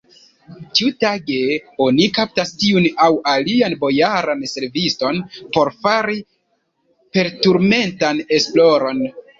Ĉiutage 0.77 1.41
oni 1.87 2.07
kaptas 2.15 2.53
tiun 2.63 2.87
aŭ 3.09 3.11
alian 3.33 3.77
bojaran 3.85 4.43
serviston 4.55 5.23
por 5.39 5.73
fari 5.85 6.19
perturmentan 7.19 8.27
esploron. 8.41 9.11